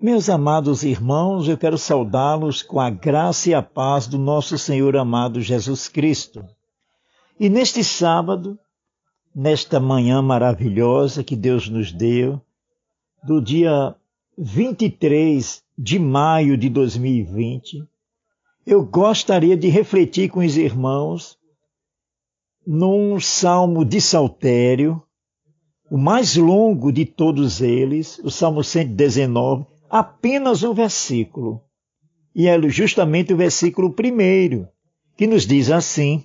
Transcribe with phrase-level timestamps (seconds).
[0.00, 4.96] Meus amados irmãos, eu quero saudá-los com a graça e a paz do nosso Senhor
[4.96, 6.46] amado Jesus Cristo.
[7.40, 8.56] E neste sábado,
[9.34, 12.40] nesta manhã maravilhosa que Deus nos deu,
[13.24, 13.96] do dia
[14.38, 17.82] 23 de maio de 2020,
[18.64, 21.36] eu gostaria de refletir com os irmãos
[22.64, 25.02] num salmo de saltério,
[25.90, 31.62] o mais longo de todos eles, o Salmo 119, apenas um versículo.
[32.34, 34.68] E é justamente o versículo primeiro,
[35.16, 36.24] que nos diz assim: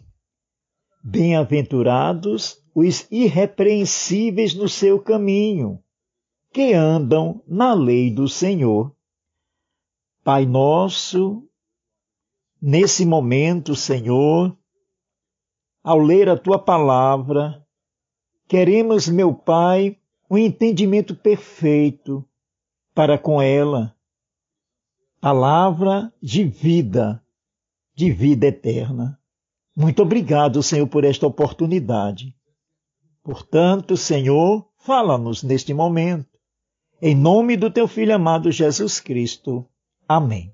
[1.03, 5.79] Bem-aventurados os irrepreensíveis no seu caminho,
[6.51, 8.95] que andam na lei do Senhor.
[10.23, 11.47] Pai nosso,
[12.61, 14.57] nesse momento, Senhor,
[15.83, 17.65] ao ler a tua palavra,
[18.47, 19.97] queremos, meu Pai,
[20.29, 22.25] um entendimento perfeito
[22.93, 23.95] para com ela
[25.19, 27.25] palavra de vida,
[27.95, 29.17] de vida eterna.
[29.73, 32.35] Muito obrigado, Senhor, por esta oportunidade.
[33.23, 36.37] Portanto, Senhor, fala-nos neste momento.
[37.01, 39.65] Em nome do teu Filho amado Jesus Cristo.
[40.07, 40.53] Amém.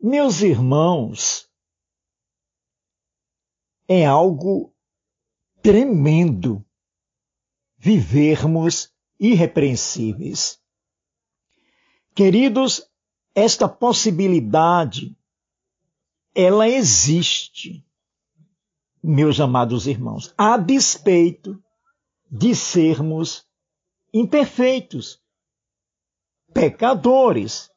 [0.00, 1.50] Meus irmãos,
[3.86, 4.74] é algo
[5.60, 6.64] tremendo
[7.76, 8.90] vivermos
[9.20, 10.58] irrepreensíveis.
[12.14, 12.90] Queridos,
[13.34, 15.14] esta possibilidade,
[16.34, 17.84] ela existe,
[19.02, 21.62] meus amados irmãos, a despeito
[22.30, 23.46] de sermos
[24.12, 25.20] imperfeitos,
[26.52, 27.70] pecadores.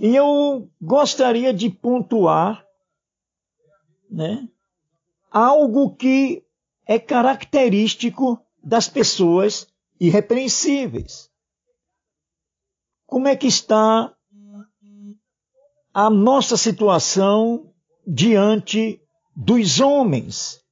[0.00, 2.64] E eu gostaria de pontuar
[4.10, 4.48] né,
[5.30, 6.44] algo que
[6.86, 9.68] é característico das pessoas
[10.00, 11.30] irrepreensíveis.
[13.06, 14.14] Como é que está
[15.92, 17.72] a nossa situação
[18.06, 19.02] diante
[19.34, 20.62] dos homens?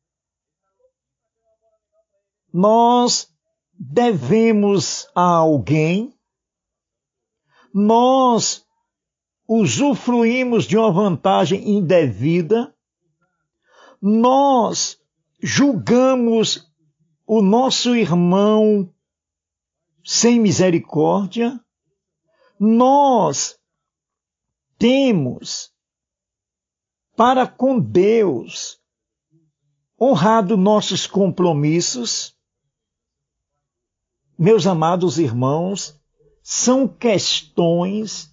[2.53, 3.29] Nós
[3.73, 6.15] devemos a alguém,
[7.73, 8.65] nós
[9.49, 12.75] usufruímos de uma vantagem indevida,
[14.01, 14.99] nós
[15.43, 16.73] julgamos
[17.27, 18.93] o nosso irmão
[20.09, 21.61] sem misericórdia,
[22.61, 23.59] nós
[24.79, 25.73] temos
[27.17, 28.81] para com Deus
[30.01, 32.37] honrado nossos compromissos.
[34.39, 36.01] Meus amados irmãos,
[36.41, 38.33] são questões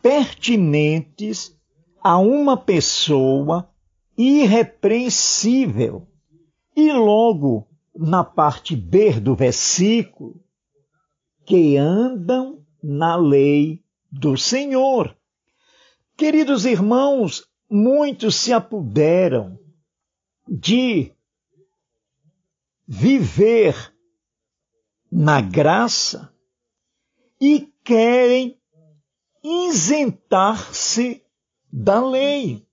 [0.00, 1.54] pertinentes
[2.00, 3.70] a uma pessoa
[4.16, 6.08] irrepreensível.
[6.74, 10.43] E logo na parte B do versículo,
[11.44, 15.16] que andam na lei do Senhor.
[16.16, 19.58] Queridos irmãos, muitos se apuderam
[20.48, 21.12] de
[22.86, 23.94] viver
[25.10, 26.32] na graça
[27.40, 28.58] e querem
[29.42, 31.22] isentar-se
[31.72, 32.66] da lei.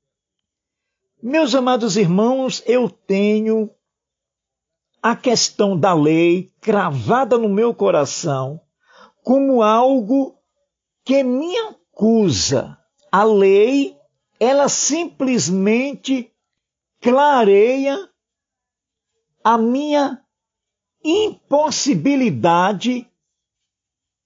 [1.21, 3.69] Meus amados irmãos, eu tenho
[5.01, 8.62] a questão da lei cravada no meu coração
[9.23, 10.38] como algo
[11.03, 12.78] que me acusa.
[13.11, 13.97] A lei,
[14.40, 16.31] ela simplesmente
[17.01, 18.07] clareia
[19.44, 20.23] a minha
[21.03, 23.09] impossibilidade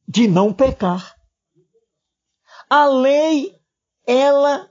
[0.07, 1.15] de não pecar.
[2.69, 3.59] A lei,
[4.05, 4.69] ela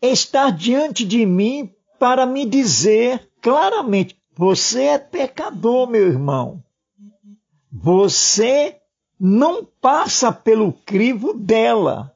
[0.00, 6.62] está diante de mim para me dizer claramente: você é pecador, meu irmão.
[7.70, 8.80] Você
[9.18, 12.12] não passa pelo crivo dela.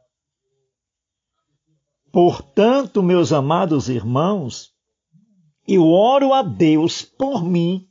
[2.11, 4.75] Portanto, meus amados irmãos,
[5.67, 7.89] eu oro a Deus por mim,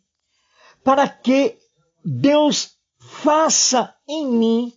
[0.84, 1.58] para que
[2.04, 4.74] Deus faça em mim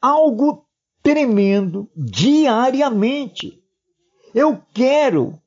[0.00, 0.66] algo
[1.02, 3.62] tremendo diariamente.
[4.34, 5.40] Eu quero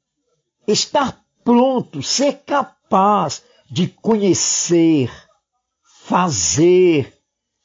[0.68, 5.12] estar pronto, ser capaz capaz de conhecer,
[6.06, 7.14] fazer,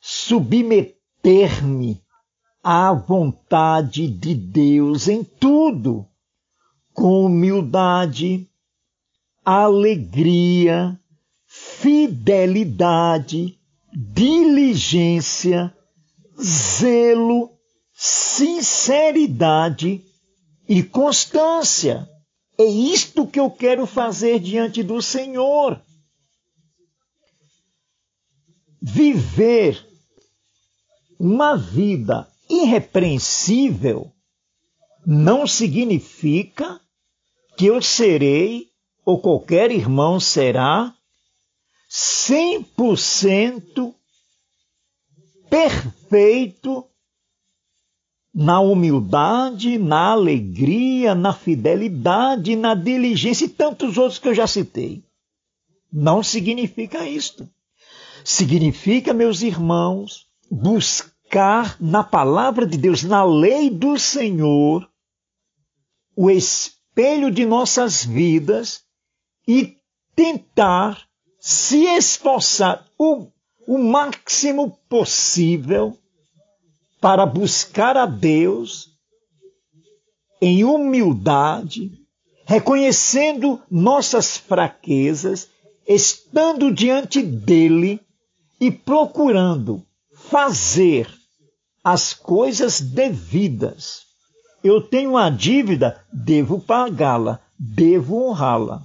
[0.01, 2.03] submeter-me
[2.63, 6.05] à vontade de Deus em tudo,
[6.93, 8.49] com humildade,
[9.45, 10.99] alegria,
[11.47, 13.61] fidelidade,
[13.95, 15.73] diligência,
[16.41, 17.53] zelo,
[17.93, 20.03] sinceridade
[20.69, 22.12] e constância.
[22.59, 25.81] É isto que eu quero fazer diante do Senhor.
[28.81, 29.89] Viver
[31.19, 34.13] uma vida irrepreensível
[35.07, 36.79] não significa
[37.57, 38.71] que eu serei,
[39.05, 40.95] ou qualquer irmão será,
[41.91, 43.95] 100%
[45.51, 46.92] perfeito
[48.35, 55.05] na humildade, na alegria, na fidelidade, na diligência e tantos outros que eu já citei.
[55.93, 57.49] Não significa isto.
[58.25, 64.89] Significa, meus irmãos, buscar na palavra de Deus, na lei do Senhor,
[66.17, 68.83] o espelho de nossas vidas
[69.47, 69.77] e
[70.15, 71.07] tentar
[71.39, 73.27] se esforçar o,
[73.67, 75.99] o máximo possível
[77.03, 78.91] para buscar a Deus
[80.41, 81.91] em humildade,
[82.47, 85.49] reconhecendo nossas fraquezas,
[85.85, 88.01] estando diante dele
[88.61, 89.85] e procurando
[90.15, 91.13] fazer
[91.83, 94.03] as coisas devidas.
[94.63, 98.81] Eu tenho uma dívida, devo pagá-la, devo honrá-la.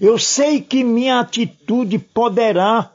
[0.00, 2.92] Eu sei que minha atitude poderá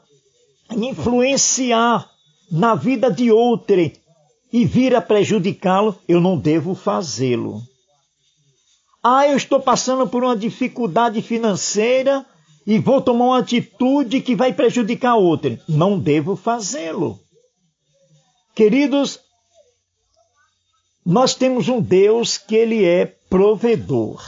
[0.70, 2.06] influenciar
[2.50, 4.01] na vida de outrem
[4.52, 7.62] e vir a prejudicá-lo, eu não devo fazê-lo.
[9.02, 12.24] Ah, eu estou passando por uma dificuldade financeira
[12.66, 15.58] e vou tomar uma atitude que vai prejudicar outra.
[15.68, 17.18] Não devo fazê-lo.
[18.54, 19.18] Queridos,
[21.04, 24.22] nós temos um Deus que ele é provedor.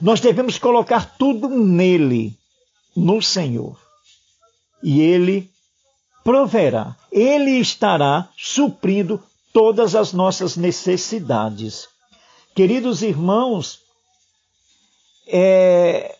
[0.00, 2.38] Nós devemos colocar tudo nele,
[2.94, 3.80] no Senhor.
[4.82, 5.50] E ele
[6.24, 6.96] proverá.
[7.12, 9.22] Ele estará suprindo
[9.52, 11.86] todas as nossas necessidades.
[12.54, 13.80] Queridos irmãos,
[15.28, 16.16] é,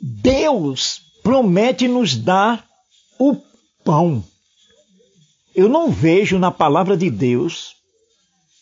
[0.00, 2.66] Deus promete nos dar
[3.18, 3.36] o
[3.84, 4.22] pão.
[5.54, 7.76] Eu não vejo na palavra de Deus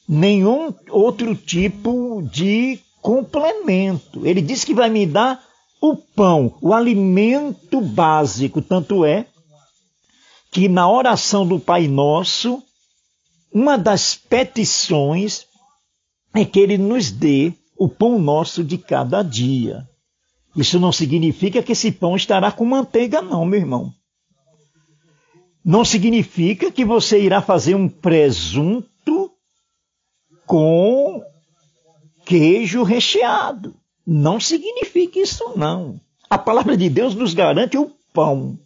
[0.09, 4.27] nenhum outro tipo de complemento.
[4.27, 5.43] Ele diz que vai me dar
[5.81, 9.27] o pão, o alimento básico, tanto é
[10.55, 12.63] que na oração do Pai Nosso,
[13.53, 15.47] uma das petições
[16.33, 19.85] é que Ele nos dê o pão nosso de cada dia.
[20.55, 23.93] Isso não significa que esse pão estará com manteiga, não, meu irmão.
[25.65, 29.33] Não significa que você irá fazer um presunto
[30.47, 31.21] com
[32.25, 33.75] queijo recheado.
[34.07, 36.01] Não significa isso, não.
[36.31, 38.57] A palavra de Deus nos garante o pão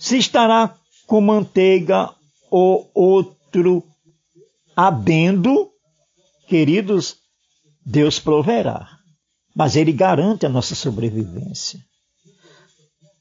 [0.00, 0.76] se estará
[1.06, 2.10] com manteiga
[2.50, 3.84] ou outro
[4.74, 5.70] adendo,
[6.48, 7.18] queridos,
[7.84, 8.88] Deus proverá.
[9.54, 11.78] Mas Ele garante a nossa sobrevivência.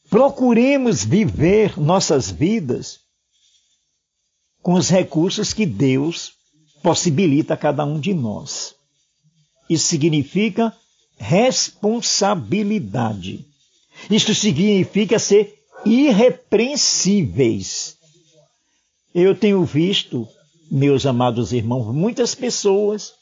[0.10, 3.02] Procuremos viver nossas vidas
[4.62, 6.32] com os recursos que Deus
[6.82, 8.74] possibilita a cada um de nós.
[9.70, 10.74] Isso significa
[11.18, 13.46] responsabilidade.
[14.10, 17.98] Isso significa ser irrepreensíveis.
[19.14, 20.28] Eu tenho visto,
[20.70, 23.14] meus amados irmãos, muitas pessoas,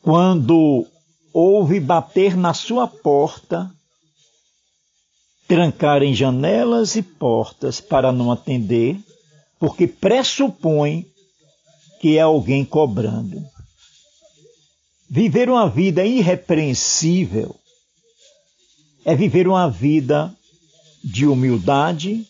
[0.00, 0.86] quando
[1.32, 3.68] ouve bater na sua porta,
[5.48, 8.98] trancarem janelas e portas para não atender,
[9.58, 11.06] porque pressupõe
[12.00, 13.44] que é alguém cobrando.
[15.08, 17.54] Viver uma vida irrepreensível
[19.04, 20.34] é viver uma vida
[21.02, 22.26] de humildade,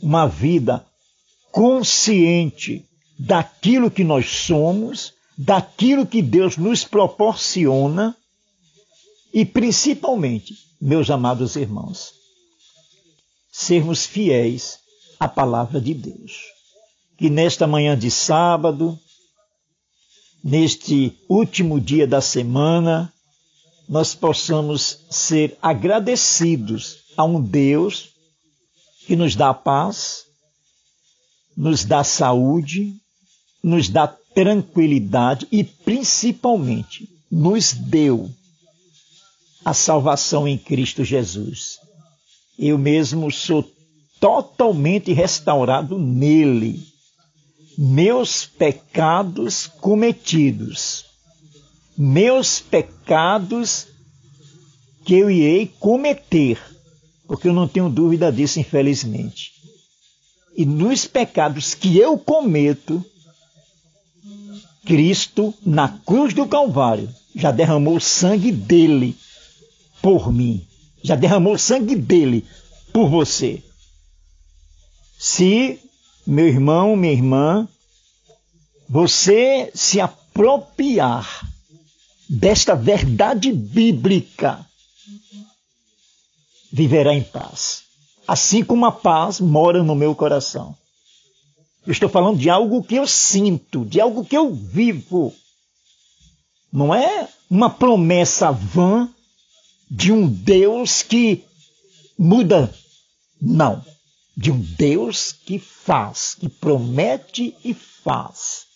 [0.00, 0.86] uma vida
[1.50, 2.84] consciente
[3.18, 8.16] daquilo que nós somos, daquilo que Deus nos proporciona
[9.32, 12.12] e principalmente, meus amados irmãos,
[13.50, 14.78] sermos fiéis
[15.18, 16.42] à palavra de Deus.
[17.16, 18.98] Que nesta manhã de sábado,
[20.44, 23.12] neste último dia da semana,
[23.88, 28.10] nós possamos ser agradecidos a um Deus
[29.06, 30.24] que nos dá paz,
[31.56, 32.94] nos dá saúde,
[33.62, 38.30] nos dá tranquilidade e principalmente nos deu
[39.64, 41.78] a salvação em Cristo Jesus.
[42.58, 43.68] Eu mesmo sou
[44.20, 46.86] totalmente restaurado nele.
[47.78, 51.04] Meus pecados cometidos,
[51.96, 53.86] meus pecados
[55.04, 56.75] que eu irei cometer
[57.26, 59.52] porque eu não tenho dúvida disso, infelizmente.
[60.56, 63.04] E nos pecados que eu cometo,
[64.84, 69.16] Cristo, na cruz do Calvário, já derramou o sangue dele
[70.00, 70.66] por mim.
[71.02, 72.44] Já derramou o sangue dele
[72.92, 73.62] por você.
[75.18, 75.80] Se
[76.26, 77.68] meu irmão, minha irmã,
[78.88, 81.48] você se apropriar
[82.28, 84.66] desta verdade bíblica,
[86.76, 87.84] viverá em paz.
[88.28, 90.76] Assim como a paz mora no meu coração.
[91.86, 95.32] Eu estou falando de algo que eu sinto, de algo que eu vivo.
[96.70, 99.08] Não é uma promessa vã
[99.90, 101.46] de um Deus que
[102.18, 102.70] muda.
[103.40, 103.82] Não.
[104.36, 108.66] De um Deus que faz, que promete e faz.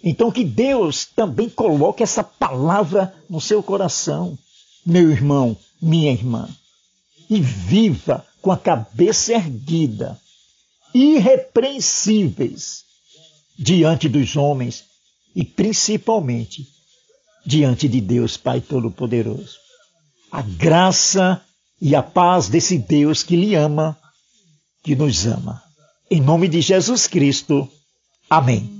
[0.00, 4.38] Então que Deus também coloque essa palavra no seu coração,
[4.86, 6.48] meu irmão, minha irmã,
[7.28, 10.18] e viva com a cabeça erguida,
[10.94, 12.84] irrepreensíveis
[13.58, 14.84] diante dos homens
[15.34, 16.66] e principalmente
[17.44, 19.56] diante de Deus Pai Todo-Poderoso.
[20.30, 21.40] A graça
[21.80, 23.98] e a paz desse Deus que lhe ama,
[24.82, 25.62] que nos ama.
[26.10, 27.68] Em nome de Jesus Cristo.
[28.28, 28.73] Amém.